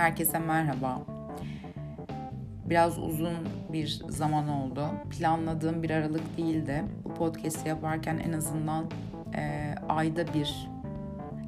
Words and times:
Herkese 0.00 0.38
merhaba. 0.38 1.02
Biraz 2.64 2.98
uzun 2.98 3.48
bir 3.72 3.86
zaman 4.08 4.48
oldu. 4.48 4.86
Planladığım 5.10 5.82
bir 5.82 5.90
aralık 5.90 6.36
değildi. 6.36 6.84
Bu 7.04 7.14
podcast'i 7.14 7.68
yaparken 7.68 8.18
en 8.18 8.32
azından 8.32 8.90
e, 9.34 9.74
ayda 9.88 10.34
bir 10.34 10.68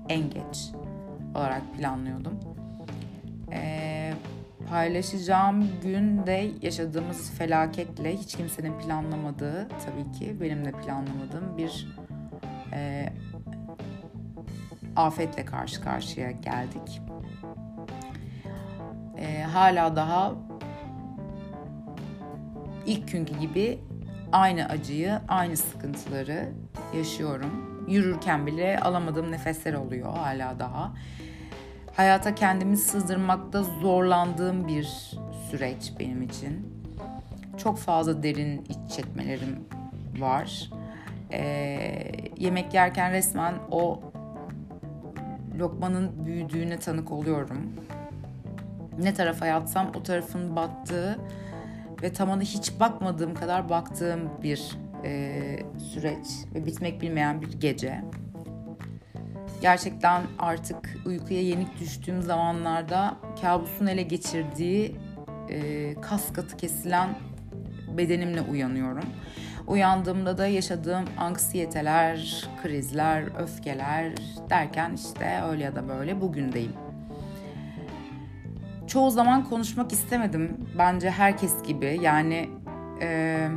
en 0.08 0.30
geç 0.30 0.70
olarak 1.34 1.62
planlıyordum. 1.76 2.40
E, 3.52 4.12
paylaşacağım 4.70 5.68
gün 5.82 6.26
de 6.26 6.50
yaşadığımız 6.62 7.30
felaketle 7.30 8.16
hiç 8.16 8.36
kimsenin 8.36 8.78
planlamadığı 8.78 9.68
tabii 9.68 10.18
ki 10.18 10.40
benim 10.40 10.64
de 10.64 10.72
planlamadığım 10.72 11.56
bir 11.56 11.98
e, 12.72 13.12
afetle 14.96 15.44
karşı 15.44 15.80
karşıya 15.80 16.30
geldik. 16.30 17.02
E, 19.22 19.42
hala 19.42 19.96
daha 19.96 20.32
ilk 22.86 23.12
günkü 23.12 23.38
gibi 23.38 23.78
aynı 24.32 24.64
acıyı, 24.64 25.20
aynı 25.28 25.56
sıkıntıları 25.56 26.48
yaşıyorum. 26.96 27.84
Yürürken 27.88 28.46
bile 28.46 28.80
alamadığım 28.80 29.32
nefesler 29.32 29.74
oluyor 29.74 30.16
hala 30.16 30.58
daha. 30.58 30.92
Hayata 31.96 32.34
kendimi 32.34 32.76
sızdırmakta 32.76 33.62
zorlandığım 33.62 34.68
bir 34.68 35.12
süreç 35.50 35.92
benim 36.00 36.22
için. 36.22 36.82
Çok 37.58 37.78
fazla 37.78 38.22
derin 38.22 38.64
iç 38.68 38.94
çekmelerim 38.96 39.64
var. 40.18 40.70
Ee, 41.32 42.02
yemek 42.38 42.74
yerken 42.74 43.12
resmen 43.12 43.54
o 43.70 44.00
lokmanın 45.58 46.26
büyüdüğüne 46.26 46.78
tanık 46.78 47.12
oluyorum. 47.12 47.72
Ne 48.98 49.14
tarafa 49.14 49.46
yatsam 49.46 49.90
o 49.96 50.02
tarafın 50.02 50.56
battığı 50.56 51.18
ve 52.02 52.12
tamamı 52.12 52.42
hiç 52.42 52.80
bakmadığım 52.80 53.34
kadar 53.34 53.68
baktığım 53.68 54.30
bir 54.42 54.76
e, 55.04 55.58
süreç 55.92 56.26
ve 56.54 56.66
bitmek 56.66 57.02
bilmeyen 57.02 57.42
bir 57.42 57.52
gece. 57.52 58.04
Gerçekten 59.60 60.22
artık 60.38 60.96
uykuya 61.06 61.42
yenik 61.42 61.80
düştüğüm 61.80 62.22
zamanlarda 62.22 63.16
kabusun 63.42 63.86
ele 63.86 64.02
geçirdiği 64.02 64.96
e, 65.48 65.94
kas 66.00 66.32
katı 66.32 66.56
kesilen 66.56 67.18
bedenimle 67.96 68.40
uyanıyorum. 68.40 69.04
Uyandığımda 69.66 70.38
da 70.38 70.46
yaşadığım 70.46 71.04
anksiyeteler, 71.18 72.48
krizler, 72.62 73.24
öfkeler 73.38 74.12
derken 74.50 74.92
işte 74.92 75.40
öyle 75.50 75.64
ya 75.64 75.76
da 75.76 75.88
böyle 75.88 76.20
bugündeyim. 76.20 76.72
Çoğu 78.92 79.10
zaman 79.10 79.44
konuşmak 79.44 79.92
istemedim. 79.92 80.56
Bence 80.78 81.10
herkes 81.10 81.62
gibi 81.62 81.98
yani 82.02 82.50
e, 83.00 83.48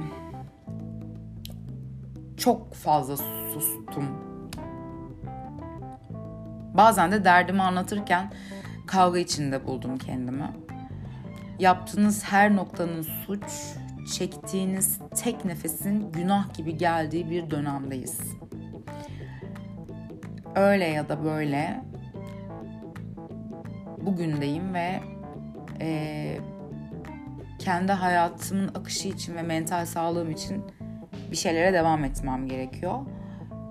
çok 2.37 2.73
fazla 2.73 3.17
sustum. 3.53 4.05
Bazen 6.73 7.11
de 7.11 7.23
derdimi 7.23 7.61
anlatırken 7.61 8.31
kavga 8.87 9.19
içinde 9.19 9.67
buldum 9.67 9.97
kendimi. 9.97 10.49
Yaptığınız 11.59 12.23
her 12.23 12.55
noktanın 12.55 13.01
suç, 13.01 13.43
çektiğiniz 14.17 14.99
tek 15.23 15.45
nefesin 15.45 16.11
günah 16.11 16.53
gibi 16.53 16.77
geldiği 16.77 17.29
bir 17.29 17.51
dönemdeyiz. 17.51 18.19
Öyle 20.55 20.85
ya 20.85 21.09
da 21.09 21.23
böyle 21.23 21.81
bugündeyim 24.01 24.73
ve 24.73 25.14
e, 25.81 26.37
kendi 27.59 27.91
hayatımın 27.91 28.67
akışı 28.67 29.07
için 29.07 29.35
ve 29.35 29.41
mental 29.41 29.85
sağlığım 29.85 30.31
için 30.31 30.63
bir 31.31 31.35
şeylere 31.35 31.73
devam 31.73 32.03
etmem 32.03 32.47
gerekiyor. 32.47 32.99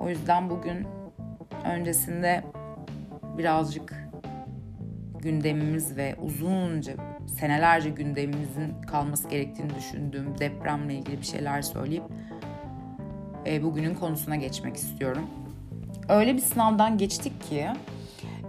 O 0.00 0.08
yüzden 0.08 0.50
bugün 0.50 0.86
öncesinde 1.64 2.44
birazcık 3.38 4.04
gündemimiz 5.22 5.96
ve 5.96 6.16
uzunca 6.22 6.94
senelerce 7.26 7.90
gündemimizin 7.90 8.82
kalması 8.86 9.28
gerektiğini 9.28 9.74
düşündüğüm 9.74 10.38
depremle 10.38 10.94
ilgili 10.94 11.20
bir 11.20 11.26
şeyler 11.26 11.62
söyleyip 11.62 12.02
e, 13.46 13.62
bugünün 13.62 13.94
konusuna 13.94 14.36
geçmek 14.36 14.76
istiyorum. 14.76 15.26
Öyle 16.08 16.34
bir 16.34 16.40
sınavdan 16.40 16.98
geçtik 16.98 17.42
ki 17.42 17.66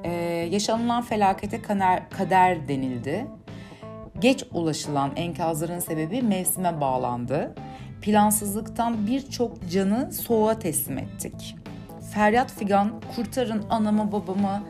e, 0.04 0.12
yaşanılan 0.52 1.02
felakete 1.02 1.62
kader, 1.62 2.10
kader 2.10 2.68
denildi. 2.68 3.26
Geç 4.20 4.44
ulaşılan 4.54 5.12
enkazların 5.16 5.80
sebebi 5.80 6.22
mevsime 6.22 6.82
bağlandı. 6.82 7.56
Plansızlıktan 8.02 9.08
birçok 9.08 9.70
canı 9.70 10.12
soğuğa 10.14 10.60
teslim 10.60 10.98
ettik. 10.98 11.56
Feryat 12.14 12.54
figan 12.54 12.92
kurtarın 13.16 13.64
anamı 13.70 14.12
babamı, 14.12 14.64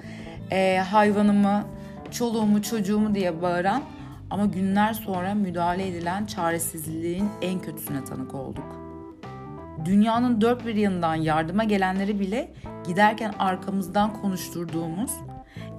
e, 0.51 0.77
hayvanımı, 0.77 1.63
çoluğumu 2.11 2.61
çocuğumu 2.61 3.15
diye 3.15 3.41
bağıran 3.41 3.83
ama 4.29 4.45
günler 4.45 4.93
sonra 4.93 5.33
müdahale 5.33 5.87
edilen 5.87 6.25
çaresizliğin 6.25 7.29
en 7.41 7.59
kötüsüne 7.59 8.03
tanık 8.03 8.35
olduk. 8.35 8.75
Dünyanın 9.85 10.41
dört 10.41 10.65
bir 10.65 10.75
yanından 10.75 11.15
yardıma 11.15 11.63
gelenleri 11.63 12.19
bile 12.19 12.53
giderken 12.87 13.33
arkamızdan 13.39 14.13
konuşturduğumuz, 14.13 15.11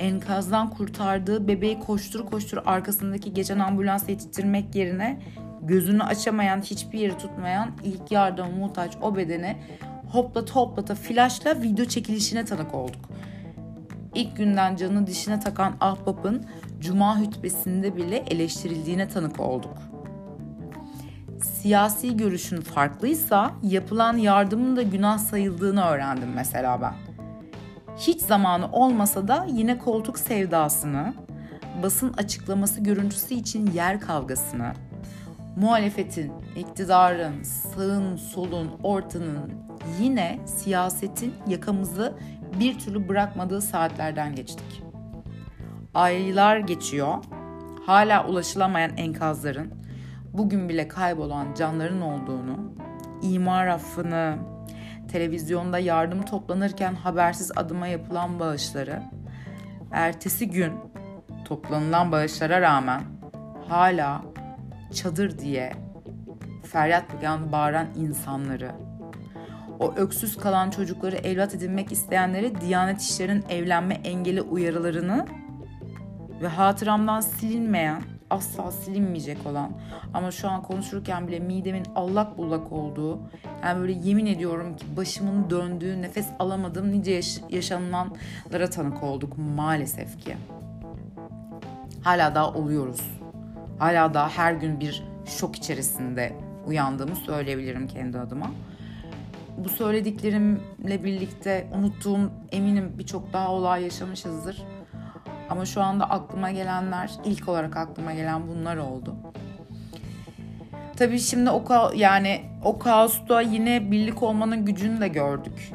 enkazdan 0.01 0.71
kurtardığı 0.71 1.49
bebeği 1.49 1.81
koştur 1.81 2.27
koştur 2.27 2.59
arkasındaki 2.67 3.35
geçen 3.35 3.59
ambulansa 3.59 4.11
yetiştirmek 4.11 4.75
yerine 4.75 5.21
gözünü 5.63 6.03
açamayan, 6.03 6.61
hiçbir 6.61 6.99
yeri 6.99 7.19
tutmayan, 7.19 7.71
ilk 7.85 8.13
yardıma 8.13 8.49
muhtaç 8.49 8.97
o 9.03 9.17
bedene 9.17 9.57
hoplata 10.13 10.55
hoplata 10.55 10.95
flaşla 10.95 11.63
video 11.63 11.85
çekilişine 11.85 12.45
tanık 12.45 12.75
olduk. 12.75 13.11
İlk 14.15 14.37
günden 14.37 14.77
canını 14.77 15.07
dişine 15.07 15.41
takan 15.41 15.75
ahbapın 15.81 16.47
cuma 16.81 17.21
hütbesinde 17.21 17.97
bile 17.97 18.17
eleştirildiğine 18.17 19.09
tanık 19.09 19.41
olduk. 19.41 19.79
Siyasi 21.43 22.17
görüşün 22.17 22.61
farklıysa 22.61 23.53
yapılan 23.63 24.17
yardımın 24.17 24.77
da 24.77 24.83
günah 24.83 25.19
sayıldığını 25.19 25.85
öğrendim 25.85 26.29
mesela 26.35 26.81
ben. 26.81 27.06
Hiç 27.99 28.21
zamanı 28.21 28.73
olmasa 28.73 29.29
da 29.29 29.47
yine 29.49 29.79
koltuk 29.79 30.19
sevdasını, 30.19 31.15
basın 31.83 32.13
açıklaması 32.13 32.81
görüntüsü 32.81 33.35
için 33.35 33.67
yer 33.67 34.01
kavgasını, 34.01 34.73
muhalefetin, 35.57 36.33
iktidarın, 36.57 37.43
sağın, 37.43 38.17
solun, 38.17 38.71
ortanın 38.83 39.53
yine 40.01 40.39
siyasetin 40.47 41.35
yakamızı 41.49 42.15
bir 42.61 42.79
türlü 42.79 43.09
bırakmadığı 43.09 43.63
saatlerden 43.63 44.35
geçtik. 44.35 44.83
Aylar 45.95 46.57
geçiyor. 46.59 47.15
Hala 47.87 48.27
ulaşılamayan 48.29 48.97
enkazların, 48.97 49.75
bugün 50.33 50.69
bile 50.69 50.89
kaybolan 50.89 51.55
canların 51.55 52.01
olduğunu, 52.01 52.73
imar 53.23 53.67
affını, 53.67 54.37
televizyonda 55.09 55.79
yardım 55.79 56.23
toplanırken 56.23 56.95
habersiz 56.95 57.53
adıma 57.57 57.87
yapılan 57.87 58.41
bağışları, 58.41 59.03
ertesi 59.91 60.51
gün 60.51 60.73
toplanılan 61.45 62.13
bağışlara 62.13 62.61
rağmen 62.61 63.03
hala 63.69 64.23
çadır 64.95 65.39
diye 65.39 65.73
feryat 66.73 67.13
figan 67.13 67.53
bağıran 67.53 67.87
insanları, 67.97 68.71
o 69.79 69.95
öksüz 69.97 70.37
kalan 70.37 70.71
çocukları 70.71 71.17
evlat 71.17 71.55
edinmek 71.55 71.93
isteyenleri 71.93 72.61
Diyanet 72.61 73.01
İşleri'nin 73.01 73.45
evlenme 73.49 73.95
engeli 73.95 74.43
uyarılarını 74.43 75.27
ve 76.43 76.49
hatıramdan 76.49 77.21
silinmeyen, 77.21 78.03
asla 78.31 78.73
silinmeyecek 78.73 79.47
olan 79.47 79.71
ama 80.15 80.31
şu 80.31 80.49
an 80.49 80.63
konuşurken 80.63 81.29
bile 81.29 81.39
midemin 81.39 81.87
allak 81.95 82.39
bullak 82.39 82.73
olduğu, 82.73 83.19
yani 83.63 83.81
böyle 83.81 83.93
yemin 83.93 84.27
ediyorum 84.27 84.77
ki 84.77 84.85
başımın 84.97 85.51
döndüğü, 85.51 86.03
nefes 86.03 86.27
alamadığım 86.39 86.93
nice 86.93 87.13
yaş- 87.13 87.41
yaşanılanlara 87.51 88.71
tanık 88.71 89.03
olduk 89.03 89.33
maalesef 89.57 90.25
ki. 90.25 90.37
Hala 92.03 92.35
daha 92.35 92.53
oluyoruz. 92.53 93.01
Hala 93.79 94.15
daha 94.15 94.29
her 94.29 94.53
gün 94.53 94.81
bir 94.81 95.05
şok 95.27 95.57
içerisinde 95.57 96.33
uyandığımı 96.67 97.17
söyleyebilirim 97.17 97.87
kendi 97.87 98.19
adıma. 98.19 98.51
Bu 99.59 99.69
söylediklerimle 99.69 101.05
birlikte 101.05 101.67
unuttuğum 101.75 102.31
eminim 102.53 102.93
birçok 102.99 103.33
daha 103.33 103.53
olay 103.53 103.83
yaşamışızdır. 103.83 104.63
Ama 105.51 105.67
şu 105.67 105.83
anda 105.83 106.11
aklıma 106.11 106.51
gelenler, 106.51 107.11
ilk 107.25 107.49
olarak 107.49 107.77
aklıma 107.77 108.13
gelen 108.13 108.49
bunlar 108.49 108.77
oldu. 108.77 109.17
Tabii 110.97 111.19
şimdi 111.19 111.51
o 111.51 111.93
yani 111.95 112.41
o 112.65 112.79
kaosta 112.79 113.41
yine 113.41 113.91
birlik 113.91 114.23
olmanın 114.23 114.65
gücünü 114.65 115.01
de 115.01 115.09
gördük. 115.09 115.73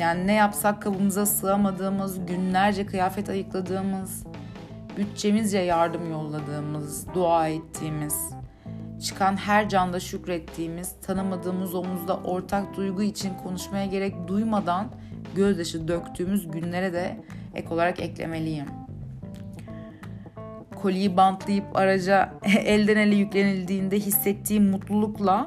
Yani 0.00 0.26
ne 0.26 0.32
yapsak 0.32 0.82
kabımıza 0.82 1.26
sığamadığımız, 1.26 2.26
günlerce 2.26 2.86
kıyafet 2.86 3.28
ayıkladığımız, 3.28 4.24
bütçemizce 4.96 5.58
yardım 5.58 6.10
yolladığımız, 6.10 7.14
dua 7.14 7.48
ettiğimiz, 7.48 8.30
çıkan 9.02 9.36
her 9.36 9.68
canda 9.68 10.00
şükrettiğimiz, 10.00 10.92
tanımadığımız 11.06 11.74
omuzda 11.74 12.16
ortak 12.16 12.76
duygu 12.76 13.02
için 13.02 13.34
konuşmaya 13.42 13.86
gerek 13.86 14.14
duymadan 14.28 14.86
gözyaşı 15.34 15.88
döktüğümüz 15.88 16.50
günlere 16.50 16.92
de 16.92 17.16
ek 17.56 17.74
olarak 17.74 18.00
eklemeliyim. 18.00 18.66
Koliyi 20.82 21.16
bantlayıp 21.16 21.76
araca 21.76 22.32
elden 22.64 22.96
ele 22.96 23.14
yüklenildiğinde 23.14 23.98
hissettiğim 23.98 24.70
mutlulukla 24.70 25.46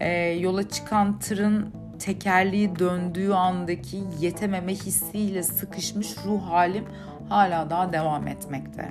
e, 0.00 0.10
yola 0.18 0.68
çıkan 0.68 1.18
tırın 1.18 1.72
tekerliği 1.98 2.78
döndüğü 2.78 3.32
andaki 3.32 4.02
yetememe 4.20 4.74
hissiyle 4.74 5.42
sıkışmış 5.42 6.16
ruh 6.26 6.42
halim 6.42 6.84
hala 7.28 7.70
daha 7.70 7.92
devam 7.92 8.28
etmekte. 8.28 8.88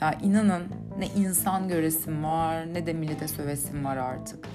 Ya 0.00 0.14
inanın 0.22 0.62
ne 0.98 1.06
insan 1.06 1.68
göresim 1.68 2.24
var 2.24 2.74
ne 2.74 2.86
de 2.86 2.92
millete 2.92 3.28
sövesim 3.28 3.84
var 3.84 3.96
artık. 3.96 4.48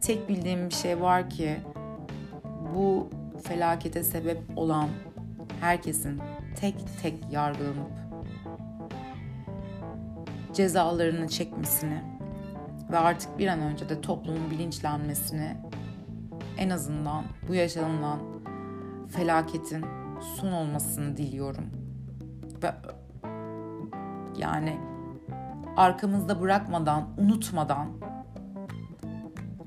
Tek 0.00 0.28
bildiğim 0.28 0.68
bir 0.68 0.74
şey 0.74 1.00
var 1.00 1.30
ki 1.30 1.56
bu 2.74 3.10
felakete 3.44 4.04
sebep 4.04 4.42
olan 4.56 4.88
herkesin 5.60 6.20
tek 6.60 6.74
tek 7.02 7.32
yargılanıp 7.32 7.92
cezalarını 10.52 11.28
çekmesini 11.28 12.02
ve 12.90 12.98
artık 12.98 13.38
bir 13.38 13.46
an 13.46 13.60
önce 13.60 13.88
de 13.88 14.00
toplumun 14.00 14.50
bilinçlenmesini 14.50 15.56
en 16.58 16.70
azından 16.70 17.24
bu 17.48 17.54
yaşanılan 17.54 18.18
felaketin 19.08 19.84
son 20.36 20.52
olmasını 20.52 21.16
diliyorum. 21.16 21.64
Ve 22.62 22.74
yani 24.38 24.78
arkamızda 25.76 26.40
bırakmadan, 26.40 27.08
unutmadan 27.18 27.88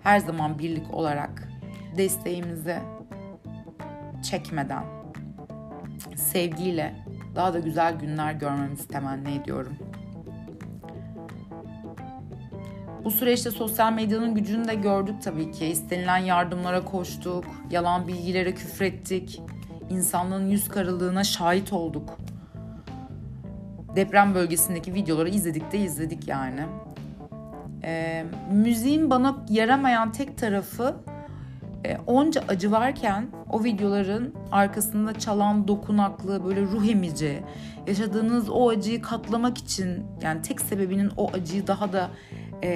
her 0.04 0.20
zaman 0.20 0.60
birlik 0.60 0.94
olarak 0.94 1.48
desteğimizi 1.98 2.80
çekmeden 4.31 4.83
sevgiyle 6.16 6.95
daha 7.36 7.54
da 7.54 7.60
güzel 7.60 8.00
günler 8.00 8.33
görmemizi 8.33 8.88
temenni 8.88 9.36
ediyorum. 9.36 9.78
Bu 13.04 13.12
süreçte 13.12 13.51
sosyal 13.51 13.94
medyanın 13.94 14.36
gücünü 14.36 14.68
de 14.68 14.75
gördük 14.75 15.16
tabii 15.24 15.51
ki. 15.51 15.66
İstenilen 15.66 16.18
yardımlara 16.18 16.86
koştuk, 16.86 17.45
yalan 17.72 18.07
bilgilere 18.07 18.54
küfrettik, 18.54 19.42
insanlığın 19.89 20.48
yüz 20.48 20.69
karalığına 20.69 21.24
şahit 21.24 21.74
olduk. 21.74 22.18
Deprem 23.95 24.36
bölgesindeki 24.36 24.94
videoları 24.94 25.30
izledik 25.30 25.72
de 25.72 25.77
izledik 25.77 26.27
yani. 26.27 26.62
Ee, 27.84 28.25
müziğin 28.51 29.10
bana 29.10 29.45
yaramayan 29.50 30.12
tek 30.12 30.38
tarafı 30.38 30.95
e, 31.86 31.98
onca 32.07 32.44
acı 32.48 32.72
varken 32.72 33.28
o 33.50 33.63
videoların 33.63 34.36
arkasında 34.51 35.19
çalan 35.19 35.68
dokunaklı 35.68 36.45
böyle 36.45 36.62
ruh 36.62 36.89
emici 36.89 37.44
yaşadığınız 37.88 38.50
o 38.50 38.69
acıyı 38.69 39.01
katlamak 39.01 39.57
için 39.57 40.06
yani 40.22 40.42
tek 40.42 40.62
sebebinin 40.62 41.12
o 41.18 41.31
acıyı 41.33 41.68
daha 41.68 41.94
da 41.94 42.10
e, 42.63 42.69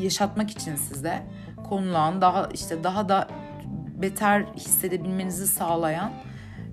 yaşatmak 0.00 0.50
için 0.50 0.76
size 0.76 1.22
konulan 1.68 2.20
daha 2.20 2.48
işte 2.54 2.84
daha 2.84 3.08
da 3.08 3.28
beter 4.02 4.44
hissedebilmenizi 4.56 5.46
sağlayan 5.46 6.12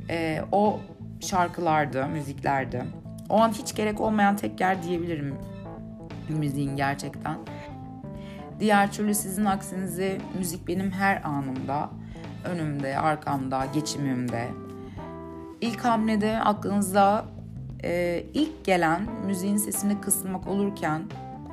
e, 0.09 0.41
o 0.51 0.79
şarkılardı, 1.19 2.07
müziklerdi. 2.07 2.83
O 3.29 3.39
an 3.41 3.49
hiç 3.49 3.75
gerek 3.75 4.01
olmayan 4.01 4.35
tek 4.35 4.61
yer 4.61 4.83
diyebilirim 4.83 5.35
müziğin 6.29 6.75
gerçekten. 6.75 7.37
Diğer 8.59 8.91
türlü 8.91 9.15
sizin 9.15 9.45
aksinizi 9.45 10.17
müzik 10.37 10.67
benim 10.67 10.91
her 10.91 11.21
anımda, 11.23 11.89
önümde, 12.45 12.97
arkamda, 12.97 13.65
geçimimde. 13.73 14.47
İlk 15.61 15.85
hamlede 15.85 16.39
aklınızda 16.39 17.25
e, 17.83 18.23
ilk 18.33 18.65
gelen 18.65 19.01
müziğin 19.25 19.57
sesini 19.57 20.01
kısmak 20.01 20.47
olurken 20.47 21.01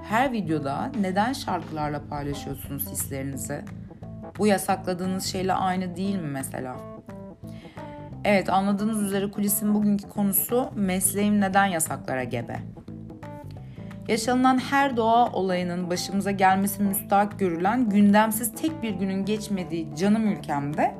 her 0.08 0.32
videoda 0.32 0.92
neden 1.00 1.32
şarkılarla 1.32 2.02
paylaşıyorsunuz 2.10 2.90
hislerinizi? 2.90 3.64
Bu 4.38 4.46
yasakladığınız 4.46 5.24
şeyle 5.24 5.52
aynı 5.52 5.96
değil 5.96 6.16
mi 6.16 6.28
mesela? 6.28 6.76
Evet 8.24 8.48
anladığınız 8.48 9.02
üzere 9.02 9.30
kulisin 9.30 9.74
bugünkü 9.74 10.08
konusu 10.08 10.70
mesleğim 10.74 11.40
neden 11.40 11.66
yasaklara 11.66 12.24
gebe? 12.24 12.56
Yaşanılan 14.08 14.58
her 14.58 14.96
doğa 14.96 15.32
olayının 15.32 15.90
başımıza 15.90 16.30
gelmesi 16.30 16.82
müstahak 16.82 17.38
görülen 17.38 17.88
gündemsiz 17.88 18.54
tek 18.54 18.82
bir 18.82 18.90
günün 18.90 19.24
geçmediği 19.24 19.96
canım 19.96 20.28
ülkemde 20.28 20.94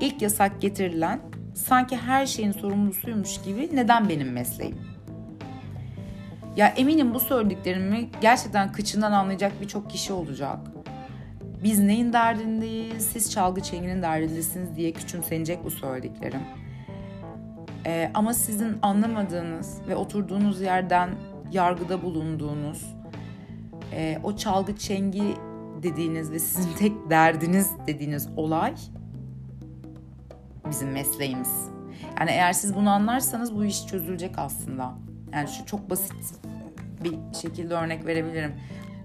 ilk 0.00 0.22
yasak 0.22 0.60
getirilen 0.60 1.20
sanki 1.54 1.96
her 1.96 2.26
şeyin 2.26 2.52
sorumlusuymuş 2.52 3.42
gibi 3.42 3.70
neden 3.72 4.08
benim 4.08 4.32
mesleğim? 4.32 4.78
Ya 6.56 6.66
eminim 6.66 7.14
bu 7.14 7.20
söylediklerimi 7.20 8.08
gerçekten 8.20 8.72
kıçından 8.72 9.12
anlayacak 9.12 9.52
birçok 9.60 9.90
kişi 9.90 10.12
olacak. 10.12 10.58
Biz 11.64 11.78
neyin 11.78 12.12
derdindeyiz, 12.12 13.06
siz 13.06 13.30
çalgı 13.30 13.60
çenginin 13.60 14.02
derdindesiniz 14.02 14.76
diye 14.76 14.92
küçümsenecek 14.92 15.64
bu 15.64 15.70
söylediklerim. 15.70 16.40
Ee, 17.86 18.10
ama 18.14 18.34
sizin 18.34 18.78
anlamadığınız 18.82 19.78
ve 19.88 19.96
oturduğunuz 19.96 20.60
yerden 20.60 21.10
yargıda 21.52 22.02
bulunduğunuz, 22.02 22.94
e, 23.92 24.18
o 24.24 24.36
çalgı 24.36 24.76
çengi 24.76 25.34
dediğiniz 25.82 26.32
ve 26.32 26.38
sizin 26.38 26.72
tek 26.72 27.10
derdiniz 27.10 27.70
dediğiniz 27.86 28.28
olay 28.36 28.74
bizim 30.70 30.90
mesleğimiz. 30.90 31.68
Yani 32.20 32.30
eğer 32.30 32.52
siz 32.52 32.74
bunu 32.74 32.90
anlarsanız 32.90 33.56
bu 33.56 33.64
iş 33.64 33.86
çözülecek 33.86 34.38
aslında. 34.38 34.94
Yani 35.32 35.48
şu 35.48 35.66
çok 35.66 35.90
basit 35.90 36.40
bir 37.04 37.14
şekilde 37.40 37.74
örnek 37.74 38.06
verebilirim. 38.06 38.52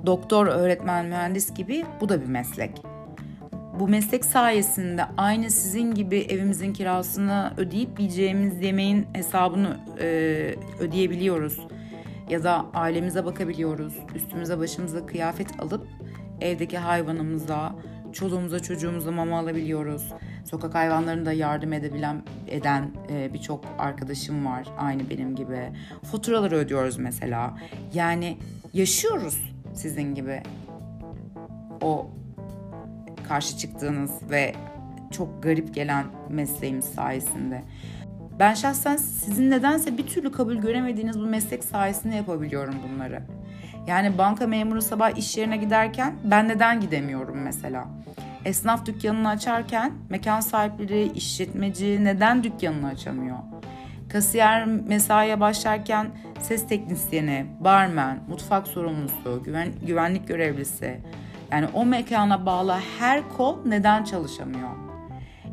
Doktor, 0.05 0.47
öğretmen, 0.47 1.05
mühendis 1.05 1.53
gibi 1.53 1.85
bu 2.01 2.09
da 2.09 2.21
bir 2.21 2.27
meslek. 2.27 2.81
Bu 3.79 3.87
meslek 3.87 4.25
sayesinde 4.25 5.05
aynı 5.17 5.49
sizin 5.49 5.95
gibi 5.95 6.17
evimizin 6.17 6.73
kirasını 6.73 7.53
ödeyip 7.57 7.99
yiyeceğimiz 7.99 8.61
yemeğin 8.61 9.07
hesabını 9.13 9.77
e, 9.99 10.05
ödeyebiliyoruz. 10.79 11.59
Ya 12.29 12.43
da 12.43 12.65
ailemize 12.73 13.25
bakabiliyoruz. 13.25 13.93
Üstümüze 14.15 14.59
başımıza 14.59 15.05
kıyafet 15.05 15.59
alıp 15.59 15.87
evdeki 16.41 16.77
hayvanımıza, 16.77 17.75
çoluğumuza 18.13 18.59
çocuğumuza 18.59 19.11
mama 19.11 19.39
alabiliyoruz. 19.39 20.13
Sokak 20.45 20.75
hayvanlarına 20.75 21.25
da 21.25 21.33
yardım 21.33 21.73
edebilen 21.73 22.23
eden 22.47 22.91
e, 23.09 23.33
birçok 23.33 23.65
arkadaşım 23.77 24.45
var 24.45 24.67
aynı 24.77 25.09
benim 25.09 25.35
gibi. 25.35 25.69
Faturaları 26.11 26.55
ödüyoruz 26.55 26.97
mesela. 26.97 27.57
Yani 27.93 28.37
yaşıyoruz 28.73 29.53
sizin 29.73 30.15
gibi. 30.15 30.43
O 31.81 32.07
karşı 33.27 33.57
çıktığınız 33.57 34.11
ve 34.29 34.55
çok 35.11 35.43
garip 35.43 35.73
gelen 35.73 36.05
mesleğimiz 36.29 36.85
sayesinde. 36.85 37.61
Ben 38.39 38.53
şahsen 38.53 38.95
sizin 38.95 39.51
nedense 39.51 39.97
bir 39.97 40.07
türlü 40.07 40.31
kabul 40.31 40.55
göremediğiniz 40.55 41.19
bu 41.19 41.25
meslek 41.25 41.63
sayesinde 41.63 42.15
yapabiliyorum 42.15 42.75
bunları. 42.89 43.23
Yani 43.87 44.17
banka 44.17 44.47
memuru 44.47 44.81
sabah 44.81 45.17
iş 45.17 45.37
yerine 45.37 45.57
giderken 45.57 46.13
ben 46.23 46.47
neden 46.47 46.81
gidemiyorum 46.81 47.41
mesela? 47.41 47.87
Esnaf 48.45 48.85
dükkanını 48.85 49.29
açarken 49.29 49.91
mekan 50.09 50.39
sahipleri, 50.39 51.11
işletmeci 51.11 52.03
neden 52.03 52.43
dükkanını 52.43 52.87
açamıyor? 52.87 53.37
Kasiyer 54.09 54.65
mesaiye 54.65 55.39
başlarken 55.39 56.07
ses 56.39 56.67
teknisyeni, 56.67 57.45
barmen, 57.59 58.19
mutfak 58.29 58.67
sorumlusu, 58.67 59.43
güven, 59.45 59.67
güvenlik 59.87 60.27
görevlisi 60.27 60.99
yani 61.51 61.67
o 61.73 61.85
mekana 61.85 62.45
bağlı 62.45 62.75
her 62.99 63.29
kol 63.29 63.57
neden 63.65 64.03
çalışamıyor? 64.03 64.69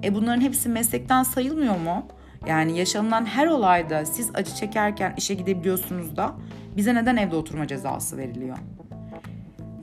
E 0.04 0.14
bunların 0.14 0.40
hepsi 0.40 0.68
meslekten 0.68 1.22
sayılmıyor 1.22 1.76
mu? 1.76 2.06
Yani 2.46 2.78
yaşanılan 2.78 3.26
her 3.26 3.46
olayda 3.46 4.06
siz 4.06 4.30
acı 4.34 4.54
çekerken 4.54 5.14
işe 5.16 5.34
gidebiliyorsunuz 5.34 6.16
da 6.16 6.34
bize 6.76 6.94
neden 6.94 7.16
evde 7.16 7.36
oturma 7.36 7.66
cezası 7.66 8.18
veriliyor? 8.18 8.56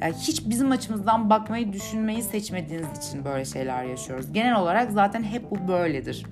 Yani 0.02 0.14
hiç 0.14 0.50
bizim 0.50 0.72
açımızdan 0.72 1.30
bakmayı, 1.30 1.74
düşünmeyi 1.74 2.24
seçmediğiniz 2.24 2.88
için 2.98 3.26
böyle 3.26 3.46
şeyler 3.46 3.84
yaşıyoruz. 3.84 4.34
Genel 4.34 4.56
olarak 4.56 4.92
zaten 4.92 5.24
hep 5.24 5.52
bu 5.52 5.68
böyledir. 5.68 6.26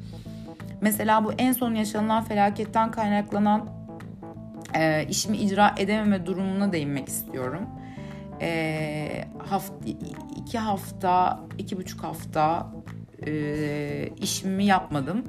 Mesela 0.82 1.26
bu 1.26 1.34
en 1.38 1.52
son 1.52 1.76
yaşanılan 1.76 2.24
felaketten 2.24 2.92
kaynaklanan 2.92 3.70
e, 4.76 5.06
işimi 5.10 5.38
icra 5.38 5.76
edememe 5.78 6.26
durumuna 6.26 6.72
değinmek 6.72 7.08
istiyorum. 7.08 7.62
E, 8.42 9.26
haft, 9.38 9.74
iki 10.38 10.58
hafta, 10.58 11.40
iki 11.58 11.78
buçuk 11.78 12.04
hafta 12.04 12.72
e, 13.28 14.10
işimi 14.18 14.66
yapmadım. 14.66 15.24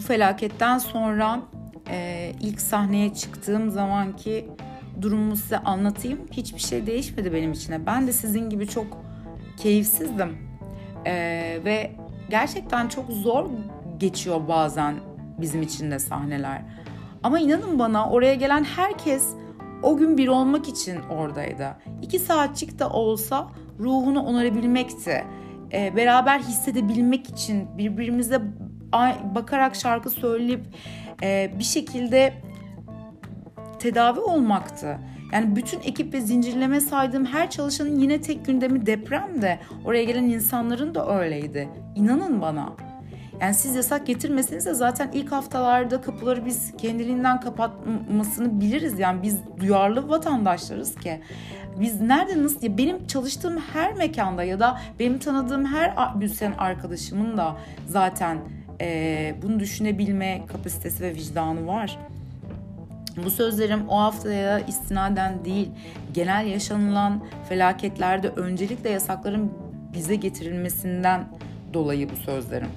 Bu 0.00 0.04
felaketten 0.04 0.78
sonra 0.78 1.40
e, 1.90 2.32
ilk 2.40 2.60
sahneye 2.60 3.14
çıktığım 3.14 3.70
zamanki 3.70 4.48
durumumu 5.00 5.36
size 5.36 5.58
anlatayım. 5.58 6.18
Hiçbir 6.30 6.60
şey 6.60 6.86
değişmedi 6.86 7.32
benim 7.32 7.52
için. 7.52 7.86
Ben 7.86 8.06
de 8.06 8.12
sizin 8.12 8.50
gibi 8.50 8.68
çok 8.68 8.86
keyifsizdim. 9.56 10.38
E, 11.06 11.12
ve 11.64 11.90
gerçekten 12.30 12.88
çok 12.88 13.10
zor 13.10 13.46
geçiyor 13.98 14.48
bazen 14.48 14.94
bizim 15.38 15.62
için 15.62 15.90
de 15.90 15.98
sahneler. 15.98 16.62
Ama 17.22 17.40
inanın 17.40 17.78
bana 17.78 18.10
oraya 18.10 18.34
gelen 18.34 18.64
herkes 18.64 19.28
o 19.82 19.96
gün 19.96 20.18
bir 20.18 20.28
olmak 20.28 20.68
için 20.68 21.00
oradaydı. 21.00 21.76
İki 22.02 22.18
saatçik 22.18 22.78
de 22.78 22.84
olsa 22.84 23.48
ruhunu 23.78 24.22
onarabilmekti. 24.22 25.24
E, 25.72 25.96
beraber 25.96 26.40
hissedebilmek 26.40 27.28
için 27.28 27.78
birbirimize 27.78 28.42
bakarak 29.34 29.76
şarkı 29.76 30.10
söyleyip 30.10 30.60
e, 31.22 31.50
bir 31.58 31.64
şekilde 31.64 32.34
tedavi 33.78 34.20
olmaktı. 34.20 34.98
Yani 35.32 35.56
bütün 35.56 35.80
ekip 35.80 36.14
ve 36.14 36.20
zincirleme 36.20 36.80
saydığım 36.80 37.26
her 37.26 37.50
çalışanın 37.50 37.98
yine 37.98 38.20
tek 38.20 38.46
gündemi 38.46 38.86
depremde. 38.86 39.58
Oraya 39.84 40.04
gelen 40.04 40.24
insanların 40.24 40.94
da 40.94 41.20
öyleydi. 41.20 41.68
İnanın 41.94 42.40
bana. 42.40 42.72
Yani 43.40 43.54
siz 43.54 43.74
yasak 43.74 44.06
getirmeseniz 44.06 44.66
de 44.66 44.74
zaten 44.74 45.10
ilk 45.12 45.32
haftalarda 45.32 46.00
kapıları 46.00 46.46
biz 46.46 46.76
kendiliğinden 46.76 47.40
kapatmasını 47.40 48.60
biliriz. 48.60 48.98
Yani 48.98 49.22
biz 49.22 49.38
duyarlı 49.60 50.08
vatandaşlarız 50.08 50.94
ki. 50.94 51.20
Biz 51.80 52.00
nerede 52.00 52.42
nasıl 52.42 52.62
ya 52.62 52.78
benim 52.78 53.06
çalıştığım 53.06 53.58
her 53.58 53.94
mekanda 53.94 54.44
ya 54.44 54.60
da 54.60 54.80
benim 54.98 55.18
tanıdığım 55.18 55.64
her 55.64 56.14
müzisyen 56.16 56.52
arkadaşımın 56.58 57.36
da 57.36 57.56
zaten 57.86 58.38
e, 58.80 59.34
bunu 59.42 59.60
düşünebilme 59.60 60.42
kapasitesi 60.52 61.02
ve 61.02 61.14
vicdanı 61.14 61.66
var. 61.66 61.98
Bu 63.24 63.30
sözlerim 63.30 63.88
o 63.88 63.98
haftaya 63.98 64.58
istinaden 64.58 65.44
değil, 65.44 65.68
genel 66.14 66.46
yaşanılan 66.46 67.24
felaketlerde 67.48 68.28
öncelikle 68.28 68.90
yasakların 68.90 69.52
bize 69.94 70.16
getirilmesinden 70.16 71.28
dolayı 71.74 72.10
bu 72.10 72.16
sözlerim. 72.16 72.68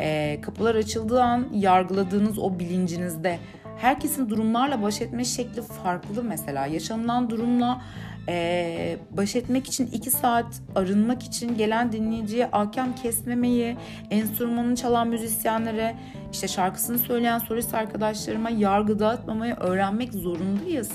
E, 0.00 0.38
kapılar 0.42 0.74
açıldığı 0.74 1.22
an 1.22 1.48
yargıladığınız 1.52 2.38
o 2.38 2.58
bilincinizde 2.58 3.38
herkesin 3.78 4.30
durumlarla 4.30 4.82
baş 4.82 5.00
etme 5.00 5.24
şekli 5.24 5.62
farklı 5.62 6.22
mesela. 6.22 6.66
Yaşanılan 6.66 7.30
durumla 7.30 7.82
e, 8.28 8.96
baş 9.16 9.36
etmek 9.36 9.66
için 9.66 9.86
iki 9.86 10.10
saat 10.10 10.62
arınmak 10.74 11.22
için 11.22 11.56
gelen 11.56 11.92
dinleyiciye 11.92 12.48
ahkam 12.52 12.94
kesmemeyi, 12.94 13.76
enstrümanını 14.10 14.76
çalan 14.76 15.08
müzisyenlere, 15.08 15.96
işte 16.32 16.48
şarkısını 16.48 16.98
söyleyen 16.98 17.38
solist 17.38 17.74
arkadaşlarıma 17.74 18.50
yargı 18.50 18.98
dağıtmamayı 18.98 19.54
öğrenmek 19.54 20.12
zorundayız. 20.12 20.90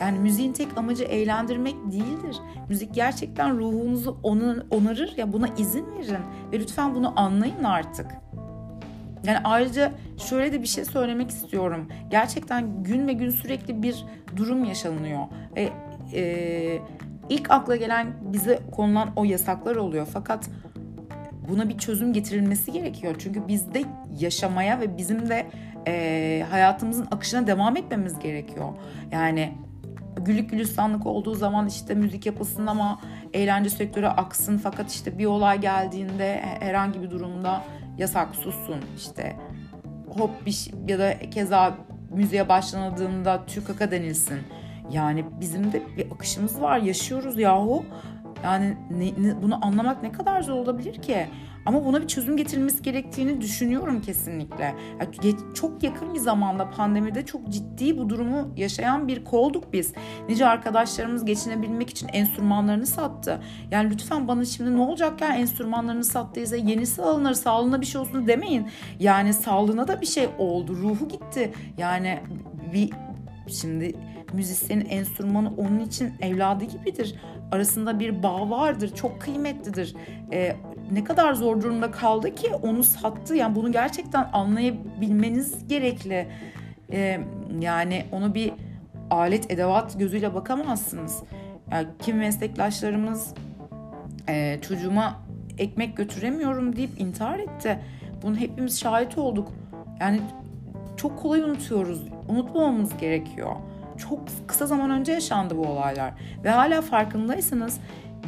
Yani 0.00 0.18
müziğin 0.18 0.52
tek 0.52 0.78
amacı 0.78 1.04
eğlendirmek 1.04 1.74
değildir. 1.92 2.36
Müzik 2.68 2.94
gerçekten 2.94 3.58
ruhunuzu 3.58 4.18
onarır 4.70 5.16
ya 5.16 5.32
buna 5.32 5.48
izin 5.58 5.86
verin 5.98 6.22
ve 6.52 6.60
lütfen 6.60 6.94
bunu 6.94 7.20
anlayın 7.20 7.64
artık. 7.64 8.06
Yani 9.24 9.38
ayrıca 9.44 9.92
şöyle 10.28 10.52
de 10.52 10.62
bir 10.62 10.66
şey 10.66 10.84
söylemek 10.84 11.30
istiyorum. 11.30 11.88
Gerçekten 12.10 12.82
gün 12.82 13.08
ve 13.08 13.12
gün 13.12 13.30
sürekli 13.30 13.82
bir 13.82 14.04
durum 14.36 14.64
yaşanıyor. 14.64 15.24
E, 15.56 15.68
e, 16.14 16.78
ilk 17.28 17.50
akla 17.50 17.76
gelen 17.76 18.06
bize 18.20 18.58
konulan 18.72 19.10
o 19.16 19.24
yasaklar 19.24 19.76
oluyor. 19.76 20.08
Fakat 20.12 20.50
buna 21.48 21.68
bir 21.68 21.78
çözüm 21.78 22.12
getirilmesi 22.12 22.72
gerekiyor. 22.72 23.14
Çünkü 23.18 23.48
bizde 23.48 23.84
yaşamaya 24.18 24.80
ve 24.80 24.96
bizim 24.96 25.28
de 25.28 25.46
e, 25.86 26.44
hayatımızın 26.50 27.08
akışına 27.10 27.46
devam 27.46 27.76
etmemiz 27.76 28.18
gerekiyor. 28.18 28.68
Yani 29.12 29.52
güllük 30.16 30.50
gülistanlık 30.50 31.06
olduğu 31.06 31.34
zaman 31.34 31.66
işte 31.66 31.94
müzik 31.94 32.26
yapılsın 32.26 32.66
ama 32.66 33.00
eğlence 33.32 33.70
sektörü 33.70 34.06
aksın 34.06 34.58
fakat 34.58 34.90
işte 34.90 35.18
bir 35.18 35.26
olay 35.26 35.60
geldiğinde 35.60 36.40
herhangi 36.60 37.02
bir 37.02 37.10
durumda 37.10 37.62
yasak 37.98 38.34
sussun 38.36 38.80
işte 38.96 39.36
hop 40.08 40.46
bir 40.46 40.50
şey, 40.50 40.74
ya 40.88 40.98
da 40.98 41.18
keza 41.30 41.74
müziğe 42.10 42.48
başlanıldığında 42.48 43.46
tükaka 43.46 43.90
denilsin. 43.90 44.38
Yani 44.90 45.24
bizim 45.40 45.72
de 45.72 45.82
bir 45.96 46.06
akışımız 46.12 46.60
var 46.60 46.78
yaşıyoruz 46.78 47.38
yahu. 47.38 47.84
Yani 48.44 48.76
ne, 48.90 49.04
ne, 49.04 49.42
bunu 49.42 49.66
anlamak 49.66 50.02
ne 50.02 50.12
kadar 50.12 50.42
zor 50.42 50.54
olabilir 50.54 51.02
ki? 51.02 51.26
Ama 51.66 51.84
buna 51.84 52.02
bir 52.02 52.06
çözüm 52.06 52.36
getirilmesi 52.36 52.82
gerektiğini 52.82 53.40
düşünüyorum 53.40 54.00
kesinlikle. 54.00 54.74
Yani 55.00 55.36
çok 55.54 55.82
yakın 55.82 56.14
bir 56.14 56.18
zamanda 56.18 56.70
pandemide 56.70 57.26
çok 57.26 57.48
ciddi 57.48 57.98
bu 57.98 58.08
durumu 58.08 58.48
yaşayan 58.56 59.08
bir 59.08 59.24
kolduk 59.24 59.72
biz. 59.72 59.92
Nice 60.28 60.46
arkadaşlarımız 60.46 61.24
geçinebilmek 61.24 61.90
için 61.90 62.08
enstrümanlarını 62.12 62.86
sattı. 62.86 63.40
Yani 63.70 63.90
lütfen 63.90 64.28
bana 64.28 64.44
şimdi 64.44 64.76
ne 64.76 64.80
olacak 64.80 65.20
ya 65.20 65.28
enstrümanlarını 65.28 66.04
sattıysa 66.04 66.56
yenisi 66.56 67.02
alınır 67.02 67.34
sağlığına 67.34 67.80
bir 67.80 67.86
şey 67.86 68.00
olsun 68.00 68.26
demeyin. 68.26 68.66
Yani 69.00 69.34
sağlığına 69.34 69.88
da 69.88 70.00
bir 70.00 70.06
şey 70.06 70.28
oldu 70.38 70.76
ruhu 70.76 71.08
gitti. 71.08 71.52
Yani 71.78 72.20
bir 72.72 72.90
şimdi 73.48 73.94
müzisyenin 74.32 74.84
enstrümanı 74.84 75.52
onun 75.56 75.80
için 75.80 76.12
evladı 76.20 76.64
gibidir. 76.64 77.14
Arasında 77.52 78.00
bir 78.00 78.22
bağ 78.22 78.50
vardır, 78.50 78.94
çok 78.94 79.20
kıymetlidir. 79.20 79.96
Ee, 80.32 80.56
ne 80.92 81.04
kadar 81.04 81.34
zor 81.34 81.62
durumda 81.62 81.90
kaldı 81.90 82.34
ki 82.34 82.54
onu 82.62 82.84
sattı. 82.84 83.34
Yani 83.34 83.54
bunu 83.54 83.72
gerçekten 83.72 84.28
anlayabilmeniz 84.32 85.68
gerekli. 85.68 86.28
Ee, 86.92 87.20
yani 87.60 88.04
onu 88.12 88.34
bir 88.34 88.52
alet 89.10 89.50
edevat 89.50 89.98
gözüyle 89.98 90.34
bakamazsınız. 90.34 91.22
Yani 91.72 91.88
kim 92.02 92.16
meslektaşlarımız 92.16 93.34
e, 94.28 94.58
çocuğuma 94.60 95.16
ekmek 95.58 95.96
götüremiyorum 95.96 96.76
deyip 96.76 97.00
intihar 97.00 97.38
etti. 97.38 97.78
Bunu 98.22 98.36
hepimiz 98.36 98.80
şahit 98.80 99.18
olduk. 99.18 99.52
Yani 100.00 100.20
çok 100.96 101.18
kolay 101.18 101.40
unutuyoruz. 101.40 102.02
Unutmamamız 102.28 102.96
gerekiyor. 102.96 103.56
Çok 103.98 104.20
kısa 104.46 104.66
zaman 104.66 104.90
önce 104.90 105.12
yaşandı 105.12 105.56
bu 105.56 105.66
olaylar. 105.66 106.12
Ve 106.44 106.50
hala 106.50 106.82
farkındaysanız 106.82 107.80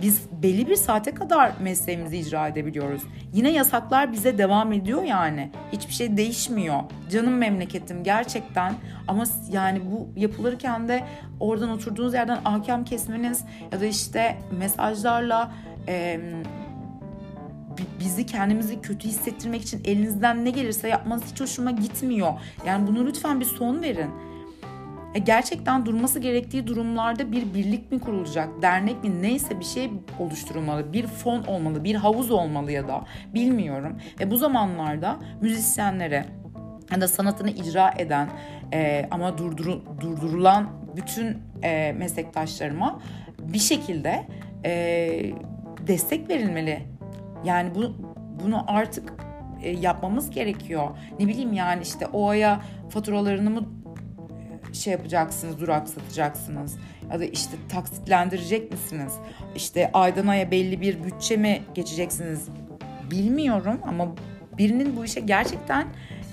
biz 0.03 0.23
belli 0.43 0.69
bir 0.69 0.77
saate 0.77 1.15
kadar 1.15 1.53
mesleğimizi 1.61 2.19
icra 2.19 2.49
edebiliyoruz. 2.49 3.03
Yine 3.33 3.51
yasaklar 3.51 4.13
bize 4.13 4.39
devam 4.39 4.73
ediyor 4.73 5.03
yani. 5.03 5.51
Hiçbir 5.73 5.93
şey 5.93 6.17
değişmiyor. 6.17 6.81
Canım 7.11 7.37
memleketim 7.37 8.05
gerçekten 8.05 8.75
ama 9.09 9.25
yani 9.53 9.81
bu 9.91 10.21
yapılırken 10.21 10.89
de 10.89 11.05
oradan 11.41 11.71
oturduğunuz 11.71 12.15
yerden 12.15 12.39
ahkam 12.45 12.85
kesmeniz 12.85 13.45
ya 13.73 13.81
da 13.81 13.87
işte 13.87 14.39
mesajlarla 14.59 15.53
e, 15.89 16.21
bizi 18.01 18.27
kendimizi 18.27 18.81
kötü 18.81 19.09
hissettirmek 19.09 19.63
için 19.63 19.81
elinizden 19.85 20.45
ne 20.45 20.51
gelirse 20.51 20.89
yapmanız 20.89 21.23
hiç 21.33 21.41
hoşuma 21.41 21.71
gitmiyor. 21.71 22.33
Yani 22.67 22.87
bunu 22.87 23.07
lütfen 23.07 23.41
bir 23.41 23.45
son 23.45 23.83
verin. 23.83 24.11
E 25.15 25.19
gerçekten 25.19 25.87
durması 25.87 26.19
gerektiği 26.19 26.67
durumlarda 26.67 27.33
bir 27.33 27.55
birlik 27.55 27.93
mi 27.93 28.01
kurulacak, 28.01 28.63
dernek 28.63 29.05
mi 29.05 29.23
neyse 29.23 29.61
bir 29.61 29.65
şey 29.65 29.91
oluşturulmalı, 30.19 30.93
bir 30.93 31.07
fon 31.07 31.45
olmalı, 31.45 31.85
bir 31.85 31.95
havuz 31.95 32.31
olmalı 32.31 32.73
ya 32.73 32.89
da 32.89 33.05
bilmiyorum. 33.35 33.99
Ve 34.21 34.31
bu 34.31 34.37
zamanlarda 34.37 35.19
müzisyenlere 35.41 36.27
ya 36.93 37.01
da 37.01 37.09
sanatını 37.09 37.51
icra 37.51 37.95
eden 37.99 38.29
e, 38.73 39.09
ama 39.11 39.39
durduru, 39.39 39.83
durdurulan 40.01 40.69
bütün 40.97 41.39
e, 41.63 41.93
meslektaşlarıma 41.93 43.01
bir 43.39 43.59
şekilde 43.59 44.27
e, 44.65 44.71
destek 45.87 46.29
verilmeli. 46.29 46.83
Yani 47.45 47.75
bu 47.75 47.93
bunu 48.45 48.65
artık 48.67 49.13
e, 49.63 49.71
yapmamız 49.71 50.31
gerekiyor. 50.31 50.89
Ne 51.21 51.29
bileyim 51.29 51.53
yani 51.53 51.83
işte 51.83 52.07
o 52.07 52.29
aya 52.29 52.61
faturalarını 52.89 53.51
mı 53.51 53.80
şey 54.73 54.93
yapacaksınız, 54.93 55.61
duraksatacaksınız? 55.61 56.77
Ya 57.13 57.21
da 57.21 57.25
işte 57.25 57.57
taksitlendirecek 57.69 58.73
misiniz? 58.73 59.13
İşte 59.57 59.91
aydan 59.93 60.27
aya 60.27 60.51
belli 60.51 60.81
bir 60.81 61.05
bütçe 61.05 61.37
mi 61.37 61.63
geçeceksiniz? 61.75 62.49
Bilmiyorum 63.11 63.79
ama 63.87 64.09
birinin 64.59 64.97
bu 64.97 65.05
işe 65.05 65.21
gerçekten 65.21 65.87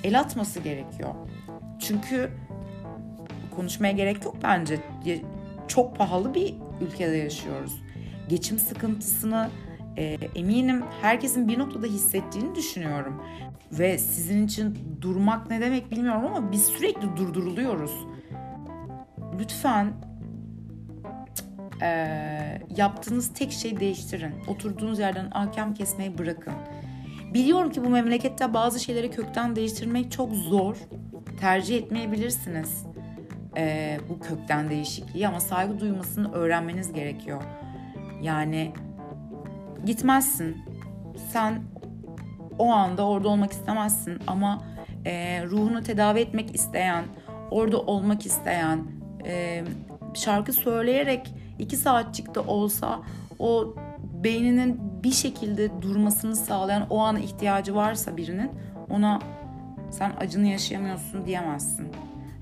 el 0.03 0.19
atması 0.19 0.59
gerekiyor. 0.59 1.09
Çünkü 1.79 2.31
konuşmaya 3.55 3.91
gerek 3.91 4.25
yok 4.25 4.35
bence. 4.43 4.79
Çok 5.67 5.97
pahalı 5.97 6.33
bir 6.33 6.55
ülkede 6.81 7.15
yaşıyoruz. 7.17 7.81
Geçim 8.29 8.59
sıkıntısını 8.59 9.49
e, 9.97 10.17
eminim 10.35 10.83
herkesin 11.01 11.47
bir 11.47 11.59
noktada 11.59 11.87
hissettiğini 11.87 12.55
düşünüyorum. 12.55 13.23
Ve 13.71 13.97
sizin 13.97 14.45
için 14.45 14.79
durmak 15.01 15.49
ne 15.49 15.61
demek 15.61 15.91
bilmiyorum 15.91 16.25
ama 16.25 16.51
biz 16.51 16.65
sürekli 16.65 17.17
durduruluyoruz 17.17 17.91
lütfen 19.39 19.93
e, 21.81 21.89
yaptığınız 22.77 23.33
tek 23.33 23.51
şeyi 23.51 23.79
değiştirin. 23.79 24.33
Oturduğunuz 24.47 24.99
yerden 24.99 25.27
ahkam 25.31 25.73
kesmeyi 25.73 26.17
bırakın. 26.17 26.53
Biliyorum 27.33 27.71
ki 27.71 27.85
bu 27.85 27.89
memlekette 27.89 28.53
bazı 28.53 28.79
şeyleri 28.79 29.11
kökten 29.11 29.55
değiştirmek 29.55 30.11
çok 30.11 30.33
zor. 30.33 30.77
tercih 31.39 31.77
etmeyebilirsiniz 31.77 32.85
e, 33.57 33.97
bu 34.09 34.19
kökten 34.19 34.69
değişikliği 34.69 35.27
ama 35.27 35.39
saygı 35.39 35.79
duymasını 35.79 36.33
öğrenmeniz 36.33 36.93
gerekiyor. 36.93 37.43
Yani 38.21 38.71
gitmezsin. 39.85 40.57
Sen 41.31 41.63
o 42.59 42.71
anda 42.71 43.07
orada 43.07 43.29
olmak 43.29 43.51
istemezsin 43.51 44.19
ama 44.27 44.63
e, 45.05 45.43
ruhunu 45.45 45.83
tedavi 45.83 46.19
etmek 46.19 46.55
isteyen, 46.55 47.05
orada 47.51 47.81
olmak 47.81 48.25
isteyen, 48.25 48.96
e, 49.25 49.63
şarkı 50.13 50.53
söyleyerek 50.53 51.33
iki 51.59 51.77
saatçik 51.77 52.35
de 52.35 52.39
olsa 52.39 52.99
o 53.39 53.75
beyninin 54.23 54.79
bir 55.03 55.11
şekilde 55.11 55.81
durmasını 55.81 56.35
sağlayan 56.35 56.87
o 56.89 56.99
an 56.99 57.17
ihtiyacı 57.17 57.75
varsa 57.75 58.17
birinin 58.17 58.51
ona 58.89 59.19
sen 59.91 60.11
acını 60.19 60.47
yaşayamıyorsun 60.47 61.25
diyemezsin. 61.25 61.87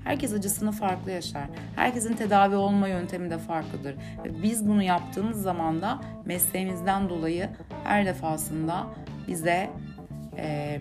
Herkes 0.04 0.32
acısını 0.32 0.72
farklı 0.72 1.10
yaşar. 1.10 1.48
Herkesin 1.76 2.14
tedavi 2.14 2.56
olma 2.56 2.88
yöntemi 2.88 3.30
de 3.30 3.38
farklıdır. 3.38 3.94
Biz 4.42 4.68
bunu 4.68 4.82
yaptığımız 4.82 5.42
zaman 5.42 5.82
da 5.82 6.00
mesleğimizden 6.24 7.08
dolayı 7.08 7.48
her 7.84 8.06
defasında 8.06 8.86
bize 9.28 9.70
e, 10.36 10.78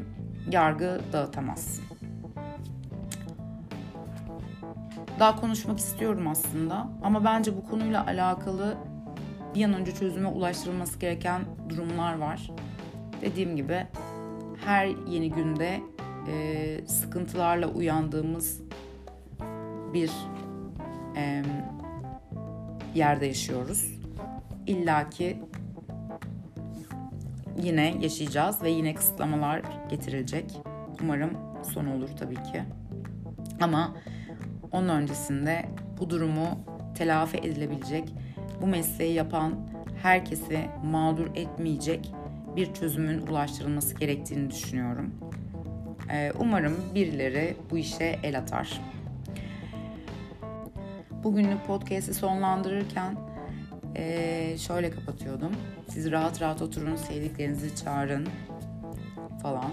yargı 0.51 1.01
dağıtamaz. 1.13 1.79
Daha 5.19 5.35
konuşmak 5.35 5.79
istiyorum 5.79 6.27
aslında 6.27 6.87
ama 7.03 7.23
bence 7.23 7.57
bu 7.57 7.65
konuyla 7.69 8.05
alakalı 8.05 8.77
bir 9.55 9.65
an 9.65 9.73
önce 9.73 9.95
çözüme 9.95 10.27
ulaştırılması 10.27 10.99
gereken 10.99 11.41
durumlar 11.69 12.17
var. 12.17 12.51
Dediğim 13.21 13.55
gibi 13.55 13.87
her 14.65 14.87
yeni 15.07 15.31
günde 15.31 15.81
e, 16.27 16.87
sıkıntılarla 16.87 17.67
uyandığımız 17.67 18.61
bir 19.93 20.11
e, 21.17 21.43
yerde 22.95 23.25
yaşıyoruz. 23.25 23.85
İlla 24.67 25.09
ki 25.09 25.41
yine 27.61 27.95
yaşayacağız 28.01 28.63
ve 28.63 28.69
yine 28.69 28.95
kısıtlamalar 28.95 29.61
getirilecek. 29.89 30.51
Umarım 31.03 31.31
son 31.73 31.85
olur 31.85 32.09
tabii 32.19 32.35
ki. 32.43 32.63
Ama 33.61 33.95
onun 34.75 34.89
öncesinde 34.89 35.65
bu 35.99 36.09
durumu 36.09 36.47
telafi 36.97 37.37
edilebilecek, 37.37 38.13
bu 38.61 38.67
mesleği 38.67 39.13
yapan 39.13 39.53
herkesi 40.03 40.59
mağdur 40.83 41.27
etmeyecek 41.35 42.13
bir 42.55 42.73
çözümün 42.73 43.27
ulaştırılması 43.27 43.95
gerektiğini 43.95 44.49
düşünüyorum. 44.49 45.13
Umarım 46.39 46.75
birileri 46.95 47.57
bu 47.71 47.77
işe 47.77 48.19
el 48.23 48.37
atar. 48.37 48.81
Bugünlük 51.23 51.65
podcast'i 51.67 52.13
sonlandırırken 52.13 53.17
ee, 53.97 54.55
şöyle 54.57 54.91
kapatıyordum. 54.91 55.51
Siz 55.89 56.11
rahat 56.11 56.41
rahat 56.41 56.61
oturun, 56.61 56.95
sevdiklerinizi 56.95 57.75
çağırın 57.75 58.27
falan. 59.41 59.71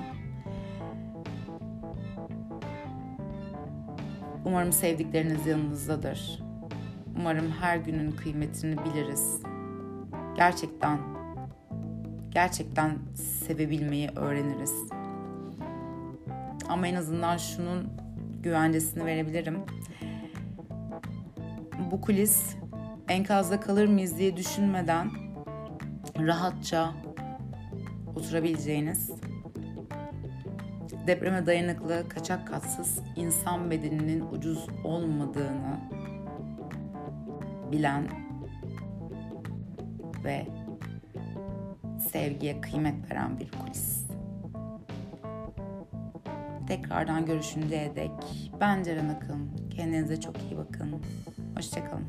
Umarım 4.45 4.73
sevdikleriniz 4.73 5.47
yanınızdadır. 5.47 6.43
Umarım 7.17 7.51
her 7.61 7.77
günün 7.77 8.11
kıymetini 8.11 8.77
biliriz. 8.85 9.43
Gerçekten 10.37 10.99
gerçekten 12.31 12.99
sevebilmeyi 13.15 14.11
öğreniriz. 14.17 14.75
Ama 16.69 16.87
en 16.87 16.95
azından 16.95 17.37
şunun 17.37 17.89
güvencesini 18.43 19.07
verebilirim 19.07 19.59
bu 21.93 22.01
kulis 22.01 22.57
enkazda 23.09 23.61
kalır 23.61 23.87
mıyız 23.87 24.19
diye 24.19 24.37
düşünmeden 24.37 25.11
rahatça 26.19 26.93
oturabileceğiniz 28.17 29.11
depreme 31.07 31.47
dayanıklı, 31.47 32.09
kaçak 32.09 32.49
katsız 32.49 33.01
insan 33.17 33.71
bedeninin 33.71 34.21
ucuz 34.33 34.67
olmadığını 34.85 35.81
bilen 37.73 38.09
ve 40.25 40.47
sevgiye 42.13 42.61
kıymet 42.61 43.11
veren 43.11 43.41
bir 43.41 43.51
kulis. 43.51 44.07
Tekrardan 46.69 47.27
görüşünceye 47.27 47.97
dek 47.97 48.11
ben 48.61 48.83
Ceren 48.83 49.09
Akın. 49.09 49.51
Kendinize 49.71 50.21
çok 50.21 50.43
iyi 50.43 50.57
bakın. 50.59 51.03
Hoşçakalın. 51.57 52.07